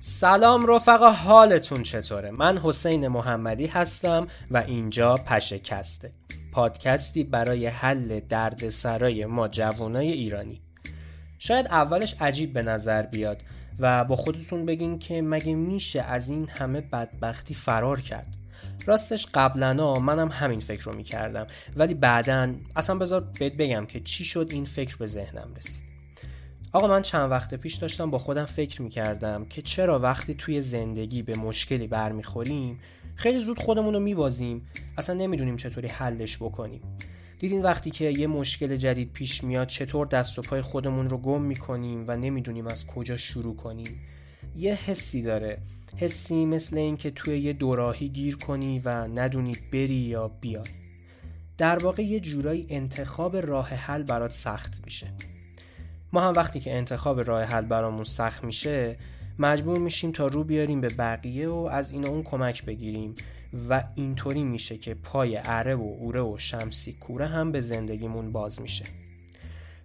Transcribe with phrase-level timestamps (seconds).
[0.00, 6.12] سلام رفقا حالتون چطوره؟ من حسین محمدی هستم و اینجا پشکسته
[6.52, 10.60] پادکستی برای حل درد سرای ما جوانای ایرانی.
[11.38, 13.42] شاید اولش عجیب به نظر بیاد
[13.78, 18.28] و با خودتون بگین که مگه میشه از این همه بدبختی فرار کرد.
[18.86, 24.24] راستش قبلا منم همین فکر رو می‌کردم ولی بعدا اصلا بذار بهت بگم که چی
[24.24, 25.85] شد این فکر به ذهنم رسید.
[26.76, 31.22] آقا من چند وقت پیش داشتم با خودم فکر می‌کردم که چرا وقتی توی زندگی
[31.22, 32.80] به مشکلی برمیخوریم
[33.14, 34.68] خیلی زود خودمون رو میبازیم.
[34.98, 36.80] اصلا نمی‌دونیم چطوری حلش بکنیم.
[37.38, 41.42] دیدین وقتی که یه مشکل جدید پیش میاد چطور دست و پای خودمون رو گم
[41.42, 44.00] می‌کنیم و نمی‌دونیم از کجا شروع کنیم؟
[44.56, 45.58] یه حسی داره.
[45.96, 50.68] حسی مثل اینکه توی یه دوراهی گیر کنی و ندونی بری یا بیای.
[51.58, 55.06] در واقع یه جورایی انتخاب راه حل برات سخت میشه.
[56.12, 58.96] ما هم وقتی که انتخاب راه حل برامون سخت میشه
[59.38, 63.14] مجبور میشیم تا رو بیاریم به بقیه و از این اون کمک بگیریم.
[63.68, 68.60] و اینطوری میشه که پای اره و اوره و شمسی کوره هم به زندگیمون باز
[68.62, 68.84] میشه.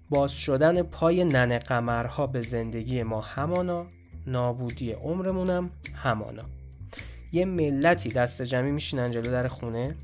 [0.09, 3.85] باز شدن پای ننه قمرها به زندگی ما همانا
[4.27, 6.43] نابودی عمرمونم همانا.
[7.31, 9.95] یه ملتی دست جمعی میشینن جلو در خونه؟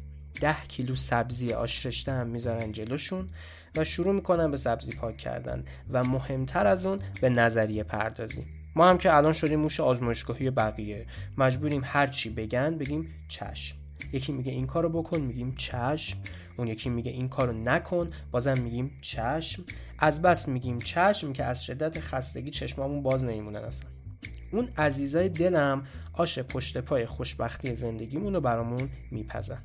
[0.42, 3.28] ده کیلو سبزی آشرشته هم می‌ذارن جلوشون
[3.76, 8.46] و شروع می‌کنن به سبزی پاک کردن و مهمتر از اون به نظریه پردازی.
[8.76, 11.06] ما هم که الان شدیم موش آزمایشگاهی بقیه.
[11.38, 13.78] مجبوریم هر چی بگن بگیم چشم.
[14.14, 16.18] یکی میگه این کارو بکن میگیم چشم.
[16.58, 19.64] اون یکی میگه این کارو نکن بازم میگیم چشم.
[20.00, 23.90] از بس میگیم چشم که از شدت خستگی چشمامون باز نمیمونن اصلا.
[24.52, 29.64] اون عزیزای دلم آش پشت پای خوشبختی زندگیمون رو برامون میپزن.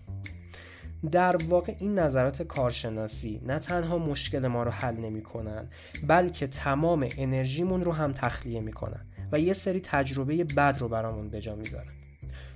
[1.10, 5.68] در واقع این نظرات کارشناسی نه تنها مشکل ما رو حل نمی کنن
[6.06, 11.40] بلکه تمام انرژیمون رو هم تخلیه می‌کنن و یه سری تجربه بد رو برامون به
[11.40, 11.92] جا می‌ذارن.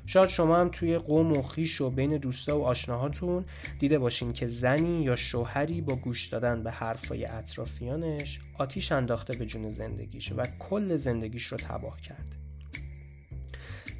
[0.06, 3.44] شاید شما هم توی قوم و خیش و بین دوستا و آشناهاتون
[3.78, 9.46] دیده باشین که زنی یا شوهری با گوش دادن به حرفای اطرافیانش آتیش انداخته به
[9.46, 12.45] جون زندگیش و کل زندگیش رو تباه کرده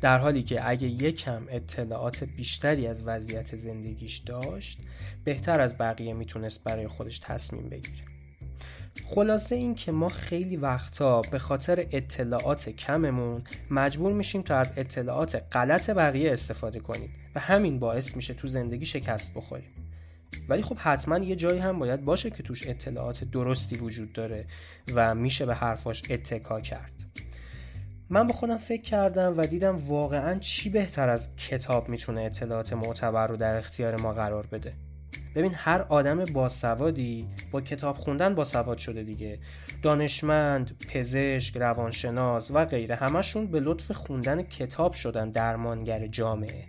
[0.01, 4.79] در حالی که اگه یکم اطلاعات بیشتری از وضعیت زندگیش داشت
[5.25, 8.05] بهتر از بقیه می‌تونست برای خودش تصمیم بگیره.
[9.05, 15.43] خلاصه این که ما خیلی وقتا به خاطر اطلاعات کممون مجبور میشیم تا از اطلاعات
[15.53, 19.69] غلط بقیه استفاده کنیم و همین باعث میشه تو زندگی شکست بخوریم.
[20.49, 24.45] ولی خب حتما یه جایی هم باید باشه که توش اطلاعات درستی وجود داره
[24.95, 26.96] و میشه به حرفاش اتکا کرد.
[28.11, 33.27] من به خودم فکر کردم و دیدم واقعا چی بهتر از کتاب می‌تونه اطلاعات معتبر
[33.27, 34.73] رو در اختیار ما قرار بده.
[35.35, 39.39] ببین هر آدم باسوادی با کتاب خوندن باسواد شده دیگه.
[39.83, 46.65] دانشمند، پزشک، روانشناس و غیره همشون به لطف خوندن کتاب شدن درمانگر جامعه.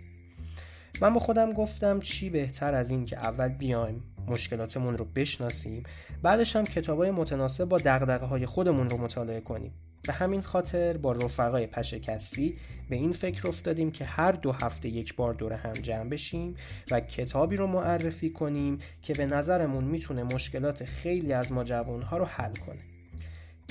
[1.00, 5.82] من با خودم گفتم چی بهتر از این که اول بیایم مشکلاتمون رو بشناسیم.
[6.22, 9.72] بعدش هم کتابای متناسب با دقدقه های خودمون رو مطالعه کنیم.
[10.02, 12.56] به همین خاطر با رفقای پشکستی
[12.90, 16.56] به این فکر افتادیم که هر دو هفته یک بار دور هم جمع بشیم
[16.90, 22.24] و کتابی رو معرفی کنیم که به نظرمون می‌تونه مشکلات خیلی از ما جوانها رو
[22.24, 22.80] حل کنه.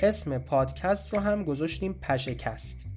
[0.03, 2.97] اسم پادکست رو هم گذاشتیم پشکست.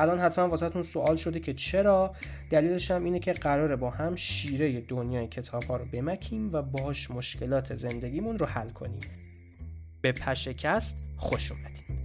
[0.00, 2.14] الان حتما واسهتون سوال شده که چرا؟
[2.50, 7.10] دلیلش هم اینه که قراره با هم شیره دنیای کتاب ها رو بمکیم و باهاش
[7.10, 9.00] مشکلات زندگیمون رو حل کنیم.
[10.00, 11.99] به پشکست خوش اومدین.